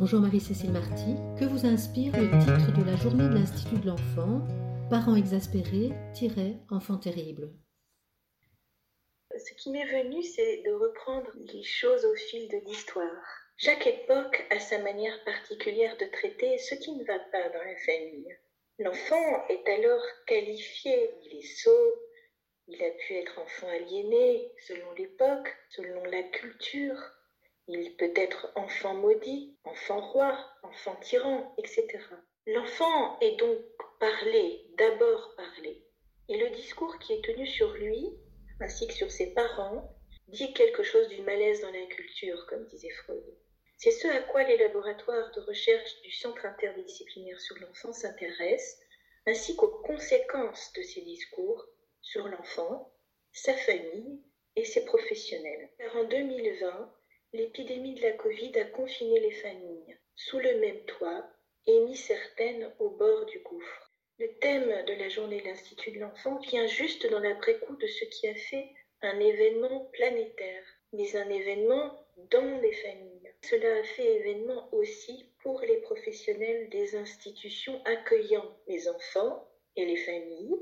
[0.00, 1.14] Bonjour Marie-Cécile Marty.
[1.38, 4.40] Que vous inspire le titre de la journée de l'Institut de l'enfant
[4.88, 5.92] Parents exaspérés,
[6.70, 7.52] enfants terribles
[9.36, 13.26] Ce qui m'est venu, c'est de reprendre les choses au fil de l'histoire.
[13.58, 17.76] Chaque époque a sa manière particulière de traiter ce qui ne va pas dans la
[17.84, 18.38] famille.
[18.78, 21.94] L'enfant est alors qualifié, il est sot,
[22.68, 26.96] il a pu être enfant aliéné selon l'époque, selon la culture,
[27.74, 31.86] il peut être enfant maudit, enfant roi, enfant tyran, etc.
[32.46, 33.58] L'enfant est donc
[33.98, 35.84] parlé, d'abord parlé.
[36.28, 38.08] Et le discours qui est tenu sur lui,
[38.60, 39.94] ainsi que sur ses parents,
[40.28, 43.24] dit quelque chose du malaise dans la culture, comme disait Freud.
[43.76, 48.78] C'est ce à quoi les laboratoires de recherche du Centre interdisciplinaire sur l'enfant s'intéressent,
[49.26, 51.66] ainsi qu'aux conséquences de ces discours
[52.02, 52.92] sur l'enfant,
[53.32, 54.22] sa famille
[54.56, 55.70] et ses professionnels.
[55.78, 56.94] Car en 2020,
[57.32, 61.24] l'épidémie de la Covid a confiné les familles sous le même toit
[61.66, 63.92] et mis certaines au bord du gouffre.
[64.18, 68.04] Le thème de la journée de l'Institut de l'enfant vient juste dans l'après-coup de ce
[68.04, 68.68] qui a fait
[69.02, 73.32] un événement planétaire, mais un événement dans les familles.
[73.42, 79.96] Cela a fait événement aussi pour les professionnels des institutions accueillant les enfants et les
[79.96, 80.60] familles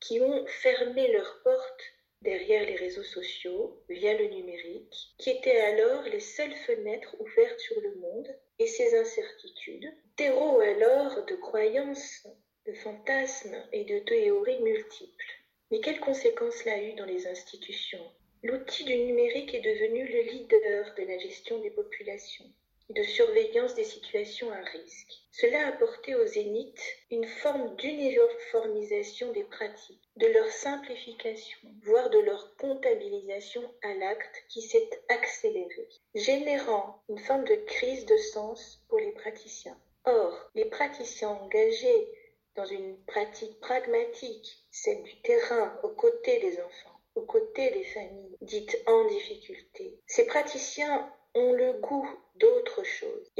[0.00, 1.84] qui ont fermé leurs portes
[2.22, 7.80] derrière les réseaux sociaux, via le numérique, qui étaient alors les seules fenêtres ouvertes sur
[7.80, 8.28] le monde
[8.60, 12.28] et ses incertitudes, terreau alors de croyances,
[12.64, 15.26] de fantasmes et de théories multiples.
[15.72, 18.08] Mais quelles conséquences l'a eu dans les institutions?
[18.44, 22.46] L'outil du numérique est devenu le leader de la gestion des populations
[22.90, 25.12] de surveillance des situations à risque.
[25.32, 32.18] Cela a apporté aux zéniths une forme d'uniformisation des pratiques, de leur simplification, voire de
[32.20, 38.98] leur comptabilisation à l'acte qui s'est accélérée, générant une forme de crise de sens pour
[38.98, 39.78] les praticiens.
[40.04, 42.08] Or, les praticiens engagés
[42.54, 48.36] dans une pratique pragmatique, celle du terrain aux côtés des enfants, aux côtés des familles
[48.40, 52.75] dites en difficulté, ces praticiens ont le goût d'autre chose.
[52.75, 52.75] Et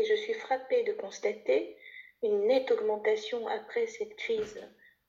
[0.08, 1.76] je suis frappée de constater
[2.22, 4.60] une nette augmentation après cette crise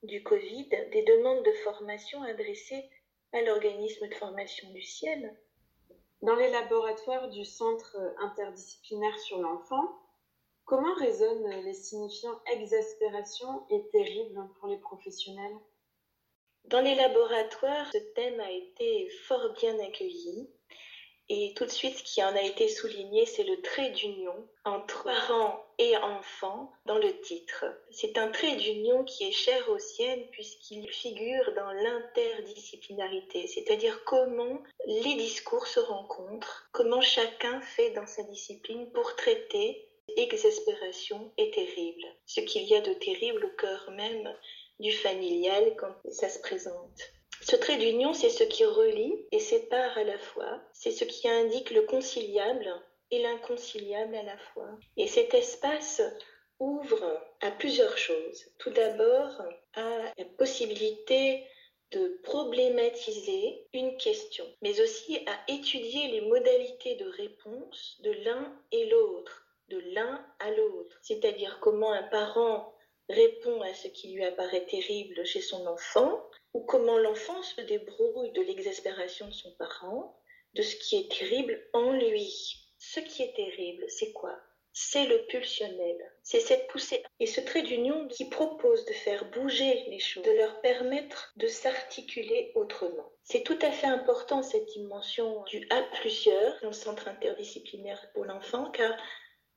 [0.03, 2.90] du Covid des demandes de formation adressées
[3.34, 5.35] à l'organisme de formation du ciel.
[6.22, 10.00] Dans les laboratoires du Centre interdisciplinaire sur l'enfant,
[10.66, 15.58] comment résonnent les signifiants exaspération et terrible pour les professionnels?
[16.66, 20.50] Dans les laboratoires, ce thème a été fort bien accueilli.
[21.29, 25.03] Et tout de suite, ce qui en a été souligné, c'est le trait d'union entre
[25.03, 27.65] parents et enfants dans le titre.
[27.91, 34.63] C'est un trait d'union qui est cher aux siennes puisqu'il figure dans l'interdisciplinarité, c'est-à-dire comment
[34.85, 42.05] les discours se rencontrent, comment chacun fait dans sa discipline pour traiter exaspération et terrible,
[42.25, 44.33] ce qu'il y a de terrible au cœur même
[44.79, 47.16] du familial quand ça se présente.
[47.50, 51.30] Ce trait d'union, c'est ce qui relie et sépare à la fois, c'est ce qui
[51.30, 52.69] indique le conciliable
[53.09, 54.68] et l'inconciliable à la fois.
[54.97, 56.02] Et cet espace
[56.59, 58.46] ouvre à plusieurs choses.
[58.58, 59.41] Tout d'abord,
[59.75, 61.41] à la possibilité
[61.91, 68.90] de problématiser une question, mais aussi à étudier les modalités de réponse de l'un et
[68.90, 72.74] l'autre, de l'un à l'autre, c'est-à-dire comment un parent
[73.09, 76.22] répond à ce qui lui apparaît terrible chez son enfant,
[76.53, 80.19] ou comment l'enfant se débrouille de l'exaspération de son parent,
[80.53, 82.73] de ce qui est terrible en lui.
[82.79, 84.38] Ce qui est terrible, c'est quoi?
[84.73, 89.85] C'est le pulsionnel, c'est cette poussée et ce trait d'union qui propose de faire bouger
[89.88, 93.12] les choses, de leur permettre de s'articuler autrement.
[93.23, 98.25] C'est tout à fait important cette dimension du à plusieurs dans le centre interdisciplinaire pour
[98.25, 98.96] l'enfant car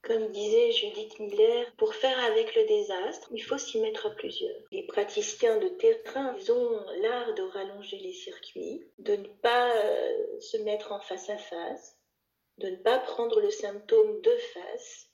[0.02, 4.56] comme disait Judith Miller, pour faire avec le désastre, il faut s'y mettre à plusieurs.
[4.70, 10.56] Les praticiens de terrain, ont l'art de rallonger les circuits, de ne pas euh, se
[10.58, 11.96] mettre en face à face,
[12.58, 15.08] de ne pas prendre le symptôme de face.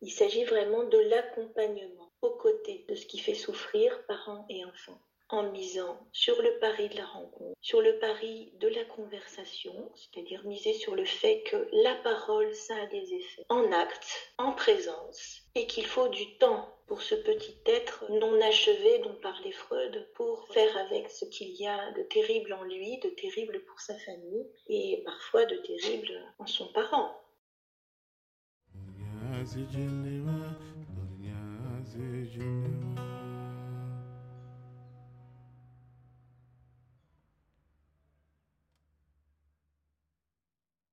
[0.00, 5.00] Il s'agit vraiment de l'accompagnement aux côtés de ce qui fait souffrir parents et enfants
[5.28, 10.44] en misant sur le pari de la rencontre, sur le pari de la conversation, c'est-à-dire
[10.44, 15.42] miser sur le fait que la parole, ça a des effets en acte, en présence,
[15.54, 20.46] et qu'il faut du temps pour ce petit être non achevé dont parlait Freud pour
[20.48, 24.46] faire avec ce qu'il y a de terrible en lui, de terrible pour sa famille,
[24.68, 27.18] et parfois de terrible en son parent.